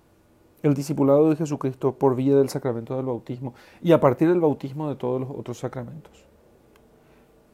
El 0.64 0.74
discipulado 0.74 1.30
de 1.30 1.36
Jesucristo 1.36 1.94
por 1.96 2.16
vía 2.16 2.36
del 2.36 2.50
sacramento 2.50 2.96
del 2.96 3.06
bautismo 3.06 3.54
y 3.82 3.92
a 3.92 4.00
partir 4.00 4.30
del 4.30 4.40
bautismo 4.40 4.90
de 4.90 4.96
todos 4.96 5.22
los 5.22 5.30
otros 5.30 5.60
sacramentos. 5.60 6.26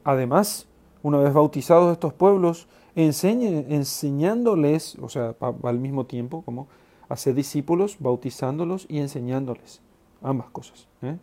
Además, 0.04 0.66
una 1.02 1.18
vez 1.18 1.32
bautizados 1.32 1.92
estos 1.92 2.14
pueblos, 2.14 2.68
enseñe, 2.94 3.66
enseñándoles, 3.68 4.96
o 5.00 5.08
sea, 5.08 5.34
al 5.62 5.78
mismo 5.78 6.06
tiempo, 6.06 6.42
como 6.42 6.68
hacer 7.08 7.34
discípulos, 7.34 7.96
bautizándolos 7.98 8.86
y 8.88 8.98
enseñándoles. 8.98 9.80
Ambas 10.22 10.50
cosas. 10.50 10.88
¿eh? 11.02 11.18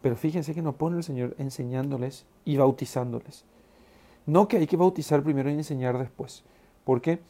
Pero 0.00 0.16
fíjense 0.16 0.54
que 0.54 0.62
no 0.62 0.72
pone 0.72 0.96
el 0.96 1.04
Señor 1.04 1.34
enseñándoles 1.38 2.26
y 2.44 2.56
bautizándoles. 2.56 3.44
No 4.26 4.48
que 4.48 4.56
hay 4.56 4.66
que 4.66 4.76
bautizar 4.76 5.22
primero 5.22 5.50
y 5.50 5.54
enseñar 5.54 5.98
después. 5.98 6.44
Porque 6.84 7.20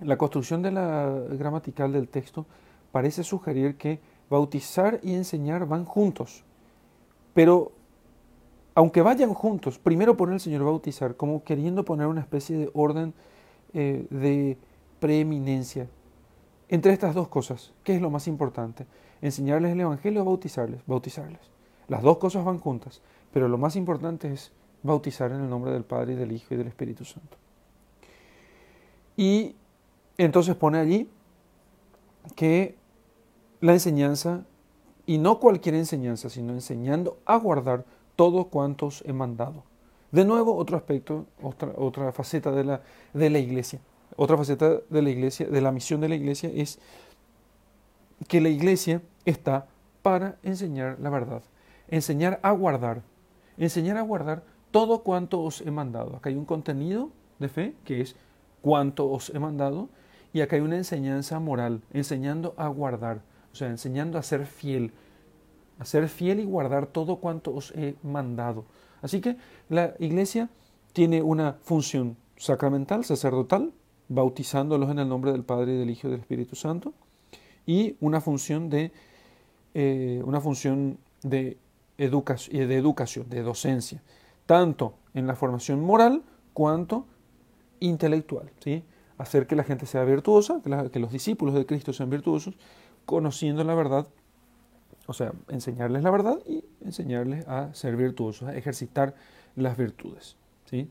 la 0.00 0.18
construcción 0.18 0.62
de 0.62 0.72
la 0.72 1.10
gramatical 1.30 1.92
del 1.92 2.08
texto 2.08 2.46
parece 2.92 3.24
sugerir 3.24 3.76
que 3.76 4.00
bautizar 4.28 5.00
y 5.02 5.14
enseñar 5.14 5.66
van 5.66 5.84
juntos. 5.84 6.44
Pero 7.34 7.72
aunque 8.74 9.02
vayan 9.02 9.32
juntos, 9.32 9.78
primero 9.78 10.16
pone 10.16 10.34
el 10.34 10.40
Señor 10.40 10.64
bautizar, 10.64 11.16
como 11.16 11.42
queriendo 11.44 11.84
poner 11.84 12.06
una 12.06 12.20
especie 12.20 12.56
de 12.58 12.70
orden 12.74 13.14
eh, 13.72 14.06
de 14.10 14.58
preeminencia 15.00 15.88
entre 16.68 16.92
estas 16.92 17.14
dos 17.14 17.28
cosas. 17.28 17.72
¿Qué 17.84 17.94
es 17.94 18.02
lo 18.02 18.10
más 18.10 18.28
importante? 18.28 18.86
¿Enseñarles 19.22 19.72
el 19.72 19.80
Evangelio 19.80 20.22
o 20.22 20.24
bautizarles? 20.26 20.82
Bautizarles. 20.86 21.40
Las 21.88 22.02
dos 22.02 22.18
cosas 22.18 22.44
van 22.44 22.58
juntas, 22.58 23.00
pero 23.32 23.48
lo 23.48 23.56
más 23.56 23.76
importante 23.76 24.32
es 24.32 24.52
bautizar 24.82 25.30
en 25.32 25.40
el 25.40 25.48
nombre 25.48 25.72
del 25.72 25.84
Padre 25.84 26.12
y 26.12 26.16
del 26.16 26.32
Hijo 26.32 26.54
y 26.54 26.56
del 26.56 26.66
Espíritu 26.66 27.04
Santo. 27.04 27.38
Y 29.16 29.56
entonces 30.24 30.54
pone 30.54 30.78
allí 30.78 31.08
que 32.34 32.76
la 33.60 33.72
enseñanza, 33.72 34.44
y 35.06 35.18
no 35.18 35.38
cualquier 35.38 35.76
enseñanza, 35.76 36.28
sino 36.28 36.52
enseñando 36.52 37.18
a 37.24 37.36
guardar 37.36 37.84
todo 38.16 38.46
cuanto 38.46 38.86
os 38.86 39.02
he 39.06 39.12
mandado. 39.12 39.62
De 40.10 40.24
nuevo, 40.24 40.56
otro 40.56 40.76
aspecto, 40.76 41.26
otra, 41.42 41.72
otra 41.76 42.12
faceta 42.12 42.50
de 42.50 42.64
la, 42.64 42.82
de 43.12 43.30
la 43.30 43.38
iglesia. 43.38 43.80
Otra 44.16 44.36
faceta 44.36 44.80
de 44.88 45.02
la 45.02 45.10
iglesia, 45.10 45.46
de 45.46 45.60
la 45.60 45.72
misión 45.72 46.00
de 46.00 46.08
la 46.08 46.14
iglesia, 46.14 46.50
es 46.52 46.78
que 48.28 48.40
la 48.40 48.48
iglesia 48.48 49.02
está 49.24 49.66
para 50.02 50.36
enseñar 50.42 50.98
la 51.00 51.10
verdad, 51.10 51.42
enseñar 51.88 52.40
a 52.42 52.52
guardar, 52.52 53.02
enseñar 53.58 53.96
a 53.96 54.02
guardar 54.02 54.42
todo 54.70 55.02
cuanto 55.02 55.42
os 55.42 55.60
he 55.60 55.70
mandado. 55.70 56.16
Acá 56.16 56.30
hay 56.30 56.36
un 56.36 56.44
contenido 56.44 57.10
de 57.38 57.48
fe 57.48 57.74
que 57.84 58.00
es 58.00 58.16
cuanto 58.62 59.10
os 59.10 59.30
he 59.30 59.38
mandado 59.38 59.88
y 60.36 60.42
acá 60.42 60.56
hay 60.56 60.60
una 60.60 60.76
enseñanza 60.76 61.40
moral, 61.40 61.80
enseñando 61.94 62.52
a 62.58 62.68
guardar, 62.68 63.22
o 63.52 63.54
sea, 63.54 63.68
enseñando 63.68 64.18
a 64.18 64.22
ser 64.22 64.44
fiel, 64.44 64.92
a 65.78 65.86
ser 65.86 66.10
fiel 66.10 66.40
y 66.40 66.44
guardar 66.44 66.88
todo 66.88 67.16
cuanto 67.20 67.54
os 67.54 67.70
he 67.70 67.94
mandado. 68.02 68.66
Así 69.00 69.22
que 69.22 69.38
la 69.70 69.94
iglesia 69.98 70.50
tiene 70.92 71.22
una 71.22 71.54
función 71.62 72.18
sacramental, 72.36 73.02
sacerdotal, 73.06 73.72
bautizándolos 74.08 74.90
en 74.90 74.98
el 74.98 75.08
nombre 75.08 75.32
del 75.32 75.42
Padre 75.42 75.72
y 75.72 75.78
del 75.78 75.88
Hijo 75.88 76.08
y 76.08 76.10
del 76.10 76.20
Espíritu 76.20 76.54
Santo, 76.54 76.92
y 77.64 77.96
una 78.00 78.20
función 78.20 78.68
de, 78.68 78.92
eh, 79.72 80.20
una 80.22 80.42
función 80.42 80.98
de, 81.22 81.56
educación, 81.96 82.68
de 82.68 82.76
educación, 82.76 83.30
de 83.30 83.40
docencia, 83.40 84.02
tanto 84.44 84.96
en 85.14 85.26
la 85.26 85.34
formación 85.34 85.80
moral 85.80 86.24
cuanto 86.52 87.06
intelectual. 87.80 88.50
¿sí? 88.62 88.84
Hacer 89.18 89.46
que 89.46 89.56
la 89.56 89.64
gente 89.64 89.86
sea 89.86 90.04
virtuosa, 90.04 90.60
que, 90.92 90.98
los 91.00 91.12
discípulos 91.12 91.54
de 91.54 91.64
Cristo 91.64 91.92
sean 91.92 92.10
virtuosos, 92.10 92.54
conociendo 93.04 93.64
la 93.64 93.74
verdad 93.74 94.06
o 95.06 95.12
sea, 95.12 95.32
enseñarles 95.48 96.02
la 96.02 96.10
verdad 96.10 96.38
y 96.46 96.64
enseñarles 96.84 97.46
a 97.46 97.72
ser 97.74 97.96
virtuosos, 97.96 98.48
a 98.48 98.56
ejercitar 98.56 99.14
las 99.54 99.76
virtudes. 99.76 100.36
¿sí? 100.64 100.90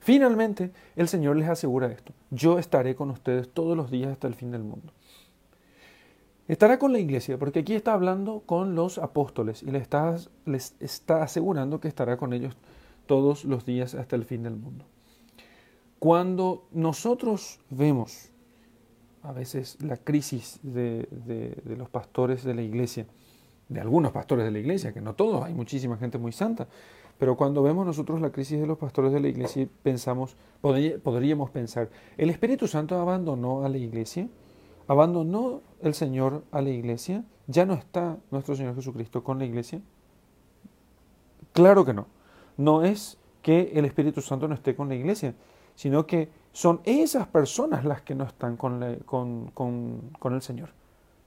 Finalmente, 0.00 0.70
el 0.96 1.08
Señor 1.08 1.36
les 1.36 1.48
asegura 1.48 1.88
esto. 1.88 2.12
Yo 2.30 2.58
estaré 2.58 2.94
con 2.94 3.10
ustedes 3.10 3.48
todos 3.48 3.76
los 3.76 3.90
días 3.90 4.12
hasta 4.12 4.28
el 4.28 4.34
fin 4.34 4.50
del 4.50 4.62
mundo. 4.62 4.92
Estará 6.46 6.78
con 6.78 6.92
la 6.92 6.98
iglesia, 6.98 7.38
porque 7.38 7.60
aquí 7.60 7.74
está 7.74 7.94
hablando 7.94 8.42
con 8.44 8.74
los 8.74 8.98
apóstoles 8.98 9.62
y 9.62 9.70
les 9.70 9.80
está, 9.80 10.16
les 10.44 10.74
está 10.78 11.22
asegurando 11.22 11.80
que 11.80 11.88
estará 11.88 12.18
con 12.18 12.34
ellos 12.34 12.54
todos 13.06 13.44
los 13.46 13.64
días 13.64 13.94
hasta 13.94 14.14
el 14.14 14.24
fin 14.24 14.42
del 14.42 14.56
mundo. 14.56 14.84
Cuando 16.04 16.66
nosotros 16.72 17.60
vemos 17.70 18.28
a 19.22 19.32
veces 19.32 19.78
la 19.80 19.96
crisis 19.96 20.60
de, 20.62 21.08
los 21.78 21.88
pastores 21.88 22.44
de 22.44 22.52
la 22.52 22.60
iglesia, 22.60 23.06
de 23.70 23.80
algunos 23.80 24.12
pastores 24.12 24.44
de 24.44 24.50
la 24.50 24.58
iglesia, 24.58 24.92
que 24.92 25.00
no 25.00 25.14
todos, 25.14 25.42
hay 25.42 25.54
muchísima 25.54 25.96
gente 25.96 26.18
muy 26.18 26.32
santa, 26.32 26.68
pero 27.16 27.38
cuando 27.38 27.62
vemos 27.62 27.86
nosotros 27.86 28.20
la 28.20 28.28
crisis 28.28 28.60
de 28.60 28.66
los 28.66 28.76
pastores 28.76 29.14
de 29.14 29.20
la 29.20 29.28
iglesia, 29.28 29.66
pensamos, 29.82 30.36
podríamos 30.60 31.48
pensar, 31.48 31.88
¿el 32.18 32.28
Espíritu 32.28 32.68
Santo 32.68 33.00
abandonó 33.00 33.64
a 33.64 33.70
la 33.70 33.78
iglesia? 33.78 34.28
¿Abandonó 34.88 35.62
el 35.80 35.94
Señor 35.94 36.44
a 36.52 36.60
la 36.60 36.68
iglesia? 36.68 37.24
¿Ya 37.46 37.64
no 37.64 37.72
está 37.72 38.18
nuestro 38.30 38.54
Señor 38.54 38.74
Jesucristo 38.74 39.24
con 39.24 39.38
la 39.38 39.46
iglesia? 39.46 39.80
Claro 41.54 41.86
que 41.86 41.94
no. 41.94 42.08
No 42.58 42.84
es 42.84 43.16
que 43.40 43.72
el 43.74 43.86
Espíritu 43.86 44.20
Santo 44.20 44.48
no 44.48 44.54
esté 44.54 44.76
con 44.76 44.90
la 44.90 44.96
iglesia, 44.96 45.34
sino 45.74 46.06
que 46.06 46.28
son 46.52 46.80
esas 46.84 47.26
personas 47.26 47.84
las 47.84 48.02
que 48.02 48.14
no 48.14 48.24
están 48.24 48.56
con, 48.56 48.80
con, 49.04 49.50
con 50.18 50.34
el 50.34 50.42
Señor. 50.42 50.70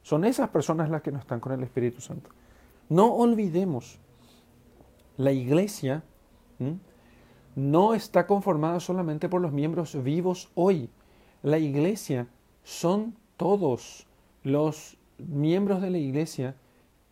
Son 0.01 0.23
esas 0.23 0.49
personas 0.49 0.89
las 0.89 1.01
que 1.01 1.11
no 1.11 1.19
están 1.19 1.39
con 1.39 1.51
el 1.51 1.63
Espíritu 1.63 1.99
Santo. 1.99 2.29
No 2.89 3.13
olvidemos, 3.13 3.99
la 5.17 5.33
iglesia 5.33 6.03
no 7.55 7.93
está 7.93 8.25
conformada 8.25 8.79
solamente 8.79 9.27
por 9.27 9.41
los 9.41 9.51
miembros 9.51 10.01
vivos 10.01 10.49
hoy. 10.55 10.89
La 11.43 11.57
iglesia 11.57 12.27
son 12.63 13.15
todos 13.35 14.07
los 14.43 14.97
miembros 15.17 15.81
de 15.81 15.89
la 15.89 15.97
iglesia, 15.97 16.55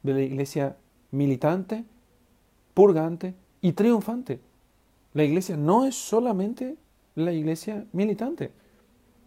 de 0.04 0.14
la 0.14 0.22
iglesia 0.22 0.78
militante, 1.12 1.84
purgante 2.74 3.36
y 3.62 3.74
triunfante. 3.74 4.40
La 5.14 5.24
iglesia 5.24 5.58
no 5.58 5.86
es 5.86 5.96
solamente 5.96 6.78
la 7.16 7.32
iglesia 7.32 7.86
militante. 7.92 8.52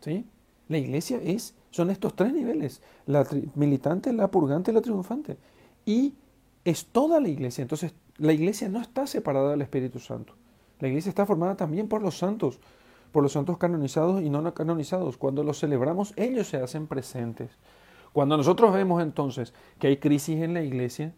¿sí? 0.01 0.25
La 0.69 0.79
iglesia 0.79 1.21
es 1.23 1.55
son 1.71 1.91
estos 1.91 2.15
tres 2.15 2.33
niveles, 2.33 2.81
la 3.07 3.27
militante, 3.55 4.13
la 4.13 4.31
purgante 4.31 4.71
y 4.71 4.75
la 4.75 4.81
triunfante. 4.81 5.37
Y 5.85 6.15
es 6.65 6.87
toda 6.87 7.21
la 7.21 7.29
iglesia. 7.29 7.63
Entonces, 7.63 7.95
la 8.17 8.33
iglesia 8.33 8.69
no 8.69 8.81
está 8.81 9.07
separada 9.07 9.51
del 9.51 9.63
Espíritu 9.63 9.99
Santo. 9.99 10.35
La 10.81 10.89
iglesia 10.89 11.11
está 11.11 11.27
formada 11.27 11.57
también 11.57 11.89
por 11.89 12.03
los 12.03 12.19
santos, 12.19 12.59
por 13.13 13.23
los 13.23 13.33
santos 13.33 13.59
canonizados 13.59 14.23
y 14.23 14.31
no 14.31 14.55
canonizados. 14.55 15.17
Cuando 15.17 15.43
los 15.43 15.61
celebramos, 15.61 16.15
ellos 16.17 16.49
se 16.49 16.57
hacen 16.57 16.87
presentes. 16.87 17.51
Cuando 18.13 18.37
nosotros 18.37 18.73
vemos 18.73 19.03
entonces 19.03 19.53
que 19.79 19.89
hay 19.89 19.99
crisis 19.99 20.41
en 20.41 20.55
la 20.55 20.63
iglesia, 20.63 21.13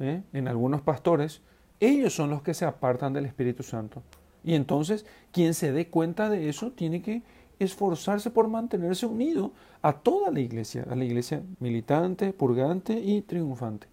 ¿eh? 0.00 0.22
en 0.32 0.48
algunos 0.48 0.80
pastores, 0.80 1.42
ellos 1.80 2.14
son 2.14 2.30
los 2.30 2.42
que 2.42 2.54
se 2.54 2.64
apartan 2.64 3.12
del 3.12 3.26
Espíritu 3.26 3.62
Santo. 3.62 4.02
Y 4.46 4.54
entonces, 4.54 5.04
quien 5.32 5.52
se 5.52 5.72
dé 5.72 5.88
cuenta 5.88 6.30
de 6.30 6.48
eso 6.48 6.70
tiene 6.70 7.02
que 7.02 7.22
esforzarse 7.58 8.30
por 8.30 8.46
mantenerse 8.46 9.04
unido 9.04 9.50
a 9.82 9.92
toda 9.92 10.30
la 10.30 10.38
iglesia, 10.38 10.86
a 10.88 10.94
la 10.94 11.04
iglesia 11.04 11.42
militante, 11.58 12.32
purgante 12.32 12.94
y 12.94 13.22
triunfante. 13.22 13.88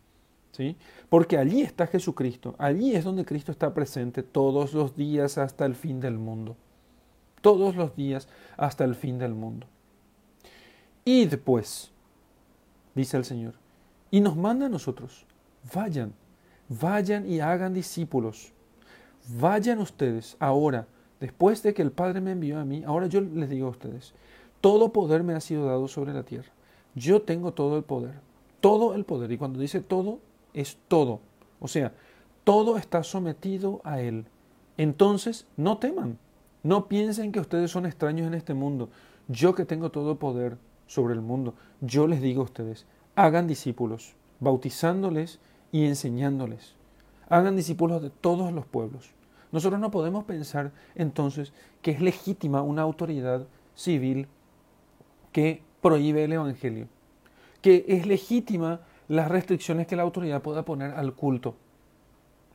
¿sí? 0.52 0.78
Porque 1.10 1.40
allí 1.40 1.62
está 1.62 1.88
Jesucristo, 1.88 2.54
allí 2.60 2.96
es 2.96 3.04
donde 3.04 3.26
Cristo 3.26 3.52
está 3.52 3.74
presente 3.74 4.22
todos 4.22 4.74
los 4.74 4.96
días 4.96 5.40
hasta 5.40 5.66
el 5.66 5.74
fin 5.74 6.00
del 6.00 6.20
mundo. 6.20 6.56
Todos 7.42 7.76
los 7.76 7.96
días 7.96 8.30
hasta 8.56 8.84
el 8.86 8.94
fin 8.94 9.18
del 9.18 9.34
mundo. 9.34 9.66
Id 11.04 11.36
pues, 11.44 11.92
dice 12.94 13.18
el 13.18 13.26
Señor, 13.26 13.56
y 14.12 14.22
nos 14.22 14.38
manda 14.38 14.68
a 14.68 14.70
nosotros, 14.70 15.26
vayan, 15.74 16.14
vayan 16.70 17.28
y 17.28 17.40
hagan 17.40 17.74
discípulos. 17.74 18.53
Vayan 19.28 19.80
ustedes 19.80 20.36
ahora 20.40 20.88
Después 21.24 21.64
de 21.64 21.74
que 21.74 21.82
el 21.82 21.94
Padre 21.94 22.20
me 22.20 22.32
envió 22.34 22.60
a 22.60 22.66
mí, 22.66 22.84
ahora 22.86 23.08
yo 23.08 23.22
les 23.22 23.50
digo 23.50 23.68
a 23.68 23.70
ustedes, 23.70 24.14
todo 24.60 24.92
poder 24.92 25.24
me 25.24 25.34
ha 25.34 25.40
sido 25.40 25.66
dado 25.66 25.88
sobre 25.88 26.12
la 26.12 26.24
tierra. 26.24 26.52
yo 26.96 27.22
tengo 27.22 27.54
todo 27.54 27.78
el 27.78 27.84
poder, 27.84 28.16
todo 28.60 28.94
el 28.94 29.06
poder. 29.06 29.32
Y 29.32 29.38
cuando 29.38 29.58
dice 29.58 29.80
todo, 29.80 30.20
es 30.54 30.78
todo. 30.90 31.22
O 31.62 31.70
sea, 31.70 31.94
todo 32.44 32.76
está 32.76 33.04
sometido 33.04 33.80
a 33.86 34.02
Él. 34.02 34.26
Entonces, 34.76 35.48
no 35.56 35.78
teman, 35.78 36.18
no 36.62 36.90
piensen 36.90 37.32
que 37.32 37.40
ustedes 37.40 37.72
son 37.72 37.86
extraños 37.86 38.28
en 38.28 38.34
este 38.34 38.54
mundo. 38.54 38.90
Yo 39.30 39.56
que 39.56 39.64
tengo 39.64 39.92
todo 39.92 40.20
poder 40.20 40.58
sobre 40.88 41.14
el 41.14 41.22
mundo, 41.22 41.54
yo 41.80 42.06
les 42.06 42.22
digo 42.22 42.42
a 42.42 42.46
ustedes, 42.46 42.86
hagan 43.16 43.48
discípulos, 43.48 44.14
bautizándoles 44.42 45.40
y 45.72 45.86
enseñándoles. 45.86 46.76
Hagan 47.30 47.56
discípulos 47.56 48.02
de 48.02 48.10
todos 48.10 48.52
los 48.52 48.66
pueblos. 48.66 49.12
Nosotros 49.52 49.80
no 49.80 49.92
podemos 49.92 50.24
pensar 50.24 50.72
entonces 50.96 51.54
que 51.82 51.92
es 51.92 52.02
legítima 52.02 52.62
una 52.62 52.82
autoridad 52.82 53.48
civil 53.76 54.28
que 55.32 55.62
prohíbe 55.82 56.24
el 56.24 56.34
Evangelio, 56.34 56.88
que 57.62 57.86
es 57.88 58.06
legítima 58.08 58.82
las 59.08 59.30
restricciones 59.30 59.86
que 59.86 59.96
la 59.96 60.04
autoridad 60.04 60.42
pueda 60.42 60.64
poner 60.64 60.92
al 60.92 61.14
culto, 61.14 61.56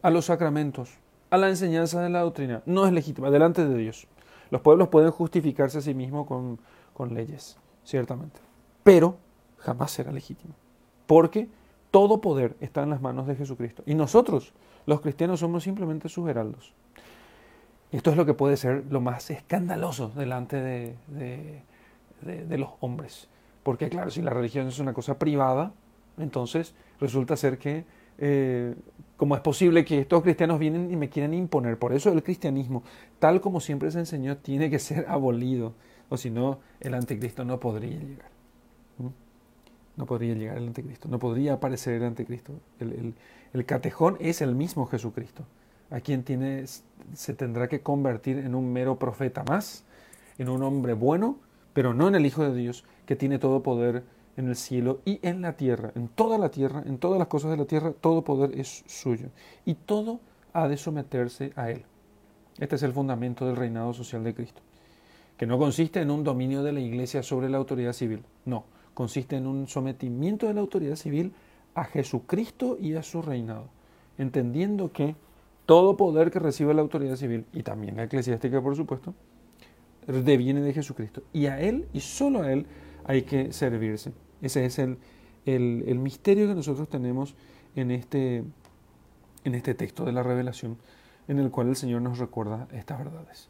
a 0.03 0.11
los 0.11 0.27
sacramentos, 0.27 0.91
a 1.31 1.37
la 1.37 1.49
enseñanza 1.49 2.03
de 2.03 2.09
la 2.09 2.23
doctrina. 2.23 2.63
No 2.67 2.87
es 2.87 2.93
legítima 2.93 3.31
delante 3.31 3.67
de 3.67 3.77
Dios. 3.77 4.07
Los 4.51 4.63
pueblos 4.63 4.89
pueden 4.89 5.11
justificarse 5.11 5.79
a 5.79 5.83
sí 5.83 5.95
mismos 5.95 6.27
con, 6.27 6.59
con 6.95 7.15
leyes, 7.15 7.59
ciertamente, 7.85 8.41
pero 8.83 9.17
jamás 9.59 9.91
será 9.91 10.11
legítima, 10.11 10.55
porque 11.07 11.49
todo 11.90 12.21
poder 12.21 12.57
está 12.61 12.83
en 12.83 12.90
las 12.90 13.00
manos 13.00 13.26
de 13.26 13.35
Jesucristo. 13.35 13.83
Y 13.87 13.95
nosotros, 13.95 14.52
los 14.87 15.00
cristianos, 15.00 15.40
somos 15.40 15.64
simplemente 15.64 16.09
sus 16.09 16.28
heraldos. 16.28 16.75
Esto 17.90 18.11
es 18.11 18.16
lo 18.16 18.26
que 18.26 18.35
puede 18.35 18.57
ser 18.57 18.85
lo 18.90 19.00
más 19.00 19.30
escandaloso 19.30 20.11
delante 20.11 20.57
de, 20.57 21.62
los 22.59 22.71
hombres. 22.80 23.28
Porque 23.62 23.88
claro, 23.88 24.11
si 24.11 24.21
la 24.23 24.30
religión 24.30 24.68
es 24.68 24.78
una 24.78 24.92
cosa 24.92 25.18
privada, 25.18 25.73
entonces 26.18 26.75
resulta 27.00 27.37
ser 27.37 27.59
que, 27.59 27.85
eh, 28.18 28.75
como 29.16 29.35
es 29.37 29.40
posible 29.40 29.85
que 29.85 30.00
estos 30.00 30.23
cristianos 30.23 30.59
vienen 30.59 30.90
y 30.90 30.97
me 30.97 31.09
quieren 31.09 31.33
imponer, 31.33 31.78
por 31.78 31.92
eso 31.92 32.12
el 32.12 32.23
cristianismo, 32.23 32.83
tal 33.18 33.40
como 33.40 33.61
siempre 33.61 33.90
se 33.90 34.00
enseñó, 34.00 34.37
tiene 34.37 34.68
que 34.68 34.78
ser 34.78 35.07
abolido, 35.09 35.75
o 36.11 36.16
si 36.16 36.30
no, 36.30 36.61
el 36.80 36.95
anticristo 36.95 37.45
no 37.45 37.59
podría 37.59 37.99
llegar. 37.99 38.38
No 39.99 40.07
podría 40.07 40.35
llegar 40.35 40.59
el 40.59 40.69
anticristo, 40.69 41.09
no 41.09 41.19
podría 41.19 41.55
aparecer 41.55 41.95
el 41.95 42.05
anticristo. 42.05 42.52
El, 42.78 43.14
el, 43.52 43.67
catejón 43.67 44.17
es 44.21 44.40
el 44.40 44.55
mismo 44.55 44.87
Jesucristo, 44.87 45.45
a 45.90 46.00
quien 46.00 46.23
tiene, 46.23 46.64
se 47.14 47.35
tendrá 47.35 47.69
que 47.69 47.81
convertir 47.81 48.38
en 48.38 48.55
un 48.55 48.73
mero 48.73 48.97
profeta 48.97 49.43
más, 49.43 49.85
en 50.38 50.50
un 50.50 50.62
hombre 50.62 50.93
bueno, 50.93 51.37
pero 51.73 51.95
no 51.95 52.07
en 52.07 52.14
el 52.14 52.26
Hijo 52.26 52.45
de 52.45 52.55
Dios, 52.55 52.85
que 53.07 53.17
tiene 53.17 53.40
todo 53.40 53.64
poder 53.64 54.05
en 54.37 54.47
el 54.47 54.55
cielo 54.55 55.00
y 55.05 55.19
en 55.23 55.43
la 55.43 55.57
tierra, 55.57 55.90
en 55.97 56.07
toda 56.07 56.38
la 56.38 56.52
tierra, 56.52 56.85
en 56.87 56.99
todas 56.99 57.19
las 57.19 57.26
cosas 57.26 57.50
de 57.50 57.57
la 57.57 57.64
tierra, 57.64 57.93
todo 58.00 58.23
poder 58.23 58.57
es 58.57 58.85
suyo. 58.87 59.31
Y 59.67 59.75
todo 59.75 60.21
ha 60.52 60.69
de 60.69 60.76
someterse 60.76 61.52
a 61.57 61.73
Él. 61.73 61.83
Este 62.61 62.76
es 62.76 62.85
el 62.85 62.93
fundamento 62.93 63.49
del 63.49 63.57
reinado 63.57 63.93
social 63.93 64.23
de 64.23 64.33
Cristo, 64.33 64.62
que 65.37 65.47
no 65.47 65.59
consiste 65.59 66.00
en 66.00 66.12
un 66.12 66.23
dominio 66.23 66.62
de 66.62 66.73
la 66.73 66.78
Iglesia 66.78 67.25
sobre 67.25 67.49
la 67.49 67.59
autoridad 67.59 67.93
civil, 67.93 68.23
no, 68.45 68.64
consiste 68.99 69.37
en 69.37 69.47
un 69.47 69.69
sometimiento 69.69 70.49
de 70.49 70.55
la 70.55 70.61
autoridad 70.61 70.97
civil 70.97 71.33
a 71.76 71.85
Jesucristo 71.85 72.76
y 72.81 72.95
a 72.95 73.05
su 73.05 73.23
reinado, 73.23 73.69
entendiendo 74.19 74.90
que 74.90 75.14
todo 75.67 75.97
poder 75.97 76.33
que 76.33 76.40
recibe 76.40 76.75
la 76.75 76.83
autoridad 76.83 77.14
civil, 77.14 77.47
y 77.52 77.62
también 77.62 77.97
la 77.97 78.02
eclesiástica 78.02 78.61
por 78.61 78.75
supuesto, 78.75 79.14
deviene 80.05 80.62
de 80.62 80.73
Jesucristo. 80.73 81.23
Y 81.33 81.47
a 81.47 81.61
Él 81.61 81.87
y 81.93 82.00
solo 82.00 82.43
a 82.43 82.52
Él 82.52 82.67
hay 83.05 83.23
que 83.23 83.52
servirse. 83.52 84.11
Ese 84.43 84.64
es 84.64 84.81
el, 84.81 84.99
el, 85.47 85.99
misterio 86.00 86.49
que 86.49 86.56
nosotros 86.56 86.89
tenemos 86.89 87.37
en 87.76 87.93
este, 87.93 88.43
en 89.45 89.54
este 89.54 89.75
texto 89.75 90.06
de 90.06 90.11
la 90.11 90.25
revelación, 90.25 90.76
en 91.28 91.39
el 91.39 91.52
cual 91.52 91.69
el 91.69 91.76
Señor 91.76 92.02
nos 92.02 92.19
recuerda 92.19 92.67
estas 92.73 92.99
verdades. 92.99 93.49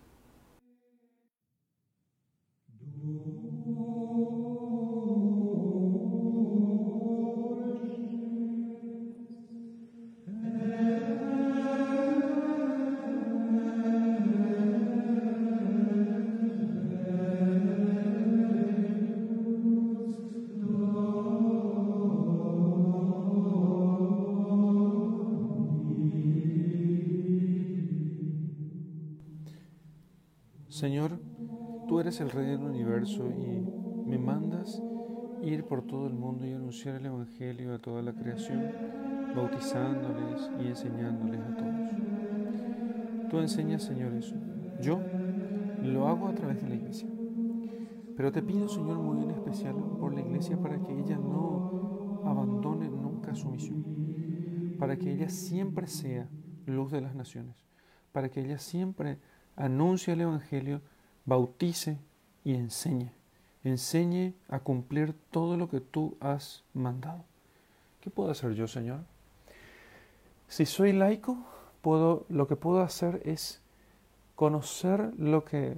Señor, 30.78 31.18
tú 31.88 31.98
eres 31.98 32.20
el 32.20 32.30
Rey 32.30 32.46
del 32.46 32.62
universo 32.62 33.28
y 33.28 34.08
me 34.08 34.16
mandas 34.16 34.80
ir 35.42 35.64
por 35.64 35.82
todo 35.82 36.06
el 36.06 36.14
mundo 36.14 36.46
y 36.46 36.52
anunciar 36.52 36.94
el 36.94 37.06
Evangelio 37.06 37.74
a 37.74 37.80
toda 37.80 38.00
la 38.00 38.12
creación, 38.12 38.62
bautizándoles 39.34 40.48
y 40.62 40.68
enseñándoles 40.68 41.40
a 41.40 41.56
todos. 41.56 43.28
Tú 43.28 43.40
enseñas, 43.40 43.82
Señor, 43.82 44.12
eso. 44.14 44.36
Yo 44.80 45.00
lo 45.82 46.06
hago 46.06 46.28
a 46.28 46.34
través 46.36 46.62
de 46.62 46.68
la 46.68 46.76
iglesia. 46.76 47.08
Pero 48.16 48.30
te 48.30 48.40
pido, 48.40 48.68
Señor, 48.68 48.98
muy 48.98 49.24
en 49.24 49.32
especial 49.32 49.74
por 49.98 50.14
la 50.14 50.20
iglesia 50.20 50.56
para 50.58 50.80
que 50.80 50.96
ella 50.96 51.16
no 51.16 52.22
abandone 52.24 52.88
nunca 52.88 53.34
su 53.34 53.48
misión, 53.48 54.76
para 54.78 54.96
que 54.96 55.12
ella 55.12 55.28
siempre 55.28 55.88
sea 55.88 56.28
luz 56.66 56.92
de 56.92 57.00
las 57.00 57.16
naciones, 57.16 57.56
para 58.12 58.28
que 58.28 58.42
ella 58.42 58.60
siempre 58.60 59.18
anuncie 59.58 60.14
el 60.14 60.22
Evangelio, 60.22 60.80
bautice 61.26 61.98
y 62.44 62.54
enseñe. 62.54 63.12
Enseñe 63.64 64.34
a 64.48 64.60
cumplir 64.60 65.14
todo 65.30 65.56
lo 65.56 65.68
que 65.68 65.80
tú 65.80 66.16
has 66.20 66.64
mandado. 66.72 67.24
¿Qué 68.00 68.08
puedo 68.08 68.30
hacer 68.30 68.54
yo, 68.54 68.68
Señor? 68.68 69.00
Si 70.46 70.64
soy 70.64 70.92
laico, 70.92 71.36
puedo, 71.82 72.24
lo 72.28 72.46
que 72.46 72.56
puedo 72.56 72.80
hacer 72.80 73.20
es 73.24 73.60
conocer 74.36 75.12
lo 75.18 75.44
que 75.44 75.76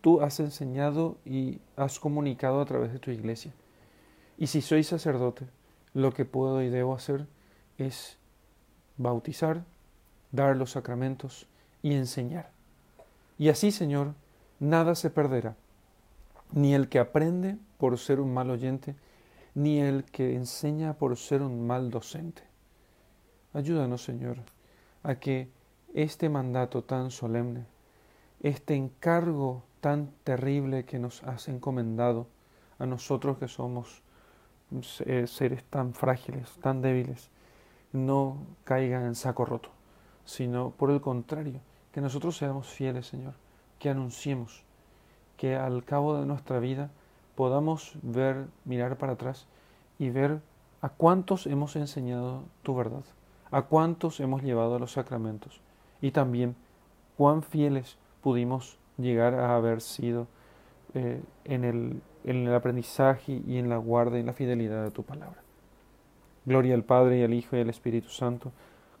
tú 0.00 0.20
has 0.20 0.38
enseñado 0.38 1.16
y 1.24 1.60
has 1.76 1.98
comunicado 1.98 2.60
a 2.60 2.66
través 2.66 2.92
de 2.92 2.98
tu 2.98 3.10
iglesia. 3.10 3.52
Y 4.36 4.48
si 4.48 4.60
soy 4.60 4.84
sacerdote, 4.84 5.46
lo 5.94 6.12
que 6.12 6.26
puedo 6.26 6.62
y 6.62 6.68
debo 6.68 6.94
hacer 6.94 7.26
es 7.78 8.18
bautizar, 8.98 9.64
dar 10.30 10.56
los 10.56 10.72
sacramentos 10.72 11.46
y 11.82 11.94
enseñar. 11.94 12.53
Y 13.38 13.48
así, 13.48 13.72
Señor, 13.72 14.14
nada 14.60 14.94
se 14.94 15.10
perderá, 15.10 15.56
ni 16.52 16.74
el 16.74 16.88
que 16.88 16.98
aprende 16.98 17.58
por 17.78 17.98
ser 17.98 18.20
un 18.20 18.32
mal 18.32 18.50
oyente, 18.50 18.94
ni 19.54 19.80
el 19.80 20.04
que 20.04 20.34
enseña 20.34 20.94
por 20.94 21.16
ser 21.16 21.42
un 21.42 21.66
mal 21.66 21.90
docente. 21.90 22.42
Ayúdanos, 23.52 24.04
Señor, 24.04 24.38
a 25.02 25.16
que 25.16 25.48
este 25.94 26.28
mandato 26.28 26.82
tan 26.82 27.10
solemne, 27.10 27.66
este 28.40 28.74
encargo 28.74 29.62
tan 29.80 30.12
terrible 30.24 30.84
que 30.84 30.98
nos 30.98 31.22
has 31.22 31.48
encomendado 31.48 32.26
a 32.78 32.86
nosotros 32.86 33.38
que 33.38 33.48
somos 33.48 34.02
eh, 35.06 35.26
seres 35.26 35.62
tan 35.64 35.94
frágiles, 35.94 36.50
tan 36.60 36.82
débiles, 36.82 37.30
no 37.92 38.38
caiga 38.64 39.06
en 39.06 39.14
saco 39.14 39.44
roto, 39.44 39.70
sino 40.24 40.70
por 40.70 40.90
el 40.90 41.00
contrario, 41.00 41.60
que 41.94 42.00
nosotros 42.00 42.36
seamos 42.36 42.66
fieles, 42.66 43.06
Señor, 43.06 43.34
que 43.78 43.88
anunciemos, 43.88 44.64
que 45.36 45.54
al 45.54 45.84
cabo 45.84 46.18
de 46.18 46.26
nuestra 46.26 46.58
vida 46.58 46.90
podamos 47.36 47.92
ver, 48.02 48.48
mirar 48.64 48.98
para 48.98 49.12
atrás 49.12 49.46
y 50.00 50.10
ver 50.10 50.40
a 50.80 50.88
cuántos 50.88 51.46
hemos 51.46 51.76
enseñado 51.76 52.42
tu 52.64 52.74
verdad, 52.74 53.04
a 53.52 53.62
cuántos 53.62 54.18
hemos 54.18 54.42
llevado 54.42 54.74
a 54.74 54.78
los 54.80 54.90
sacramentos 54.90 55.60
y 56.02 56.10
también 56.10 56.56
cuán 57.16 57.44
fieles 57.44 57.96
pudimos 58.22 58.76
llegar 58.98 59.34
a 59.34 59.54
haber 59.54 59.80
sido 59.80 60.26
eh, 60.94 61.22
en, 61.44 61.62
el, 61.62 62.02
en 62.24 62.48
el 62.48 62.54
aprendizaje 62.56 63.40
y 63.46 63.58
en 63.58 63.68
la 63.68 63.76
guarda 63.76 64.18
y 64.18 64.24
la 64.24 64.32
fidelidad 64.32 64.82
de 64.82 64.90
tu 64.90 65.04
palabra. 65.04 65.40
Gloria 66.44 66.74
al 66.74 66.82
Padre 66.82 67.20
y 67.20 67.22
al 67.22 67.34
Hijo 67.34 67.56
y 67.56 67.60
al 67.60 67.70
Espíritu 67.70 68.08
Santo 68.08 68.50